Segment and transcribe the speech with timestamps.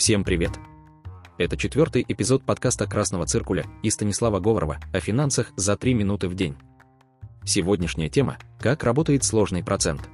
[0.00, 0.52] Всем привет!
[1.36, 6.34] Это четвертый эпизод подкаста «Красного циркуля» и Станислава Говорова о финансах за 3 минуты в
[6.34, 6.56] день.
[7.44, 10.08] Сегодняшняя тема– как работает сложный процент.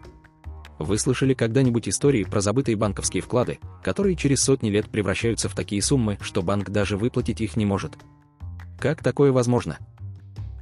[0.80, 5.80] Вы слышали когда-нибудь истории про забытые банковские вклады, которые через сотни лет превращаются в такие
[5.80, 7.92] суммы, что банк даже выплатить их не может?
[8.80, 9.78] Как такое возможно?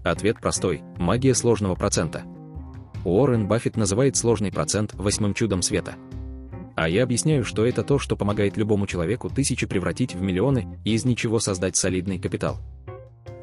[0.05, 2.25] Ответ простой– магия сложного процента.
[3.07, 5.95] Уоррен Баффет называет сложный процент восьмым чудом света–
[6.77, 10.95] а я объясняю, что это то, что помогает любому человеку тысячи превратить в миллионы и
[10.95, 12.59] из ничего создать солидный капитал.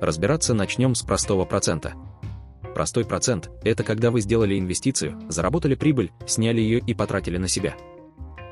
[0.02, 1.94] Разбираться начнем с простого процента.
[2.74, 7.76] Простой процент– это когда вы сделали инвестицию, заработали прибыль, сняли ее и потратили на себя.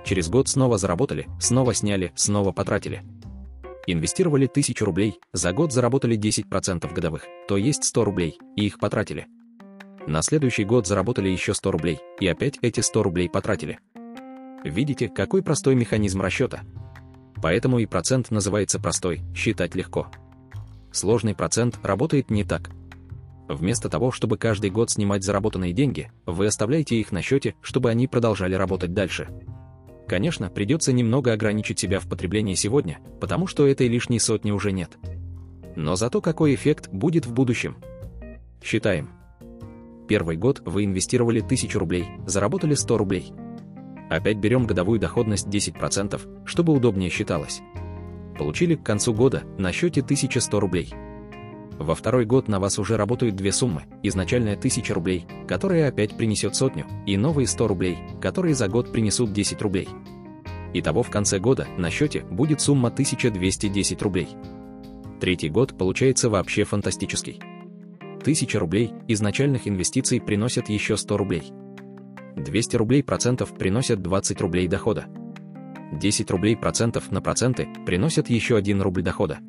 [0.06, 3.02] Через год снова заработали, снова сняли, снова потратили.
[3.88, 9.28] Инвестировали 1000 рублей, за год заработали 10% годовых, то есть 100 рублей, и их потратили.
[10.06, 13.80] На следующий год заработали еще 100 рублей, и опять эти 100 рублей потратили.
[14.64, 16.62] Видите, какой простой механизм расчета?
[17.42, 20.08] Поэтому и процент называется простой, считать легко.
[20.92, 22.72] Сложный процент работает не так.
[23.48, 28.08] Вместо того, чтобы каждый год снимать заработанные деньги, вы оставляете их на счете, чтобы они
[28.08, 29.30] продолжали работать дальше.
[30.08, 34.98] Конечно, придется немного ограничить себя в потреблении сегодня, потому что этой лишней сотни уже нет.
[35.76, 37.78] Но зато какой эффект будет в будущем?
[38.62, 39.10] Считаем.
[40.08, 43.32] Первый год вы инвестировали 1000 рублей, заработали 100 рублей.
[44.10, 47.62] Опять берем годовую доходность 10%, чтобы удобнее считалось.
[48.38, 50.94] Получили к концу года на счете 1100 рублей.
[51.78, 56.56] Во второй год на вас уже работают две суммы, изначальная 1000 рублей, которая опять принесет
[56.56, 59.88] сотню, и новые 100 рублей, которые за год принесут 10 рублей.
[60.74, 64.28] Итого в конце года на счете будет сумма 1210 рублей.
[65.22, 67.40] Третий год получается вообще фантастический.
[68.22, 71.44] 1000 рублей изначальных инвестиций приносят еще 100 рублей.
[72.44, 75.06] 200 рублей процентов приносят 20 рублей дохода.
[75.94, 79.40] 10 рублей процентов на проценты приносят еще 1 рубль дохода.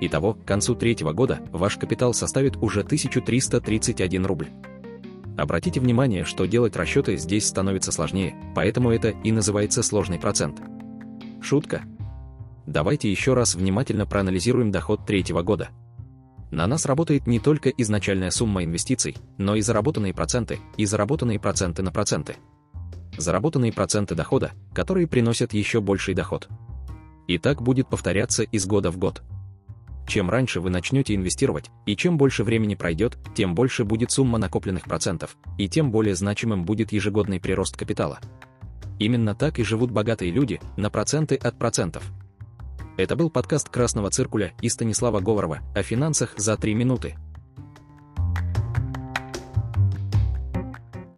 [0.00, 4.48] Итого, к концу третьего года ваш капитал составит уже 1331 рубль.
[5.36, 10.60] Обратите внимание, что делать расчеты здесь становится сложнее, поэтому это и называется сложный процент.
[11.40, 11.82] Шутка.
[12.66, 15.70] Давайте еще раз внимательно проанализируем доход третьего года.
[16.54, 21.82] На нас работает не только изначальная сумма инвестиций, но и заработанные проценты, и заработанные проценты
[21.82, 22.36] на проценты.
[23.18, 26.46] Заработанные проценты дохода, которые приносят еще больший доход.
[27.26, 29.24] И так будет повторяться из года в год.
[30.06, 34.84] Чем раньше вы начнете инвестировать, и чем больше времени пройдет, тем больше будет сумма накопленных
[34.84, 38.20] процентов, и тем более значимым будет ежегодный прирост капитала.
[39.00, 42.04] Именно так и живут богатые люди, на проценты от процентов.
[42.96, 47.16] Это был подкаст «Красного циркуля» и Станислава Говорова о финансах за 3 минуты.